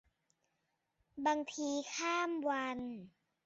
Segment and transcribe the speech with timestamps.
[1.25, 2.79] บางทีข้ามวัน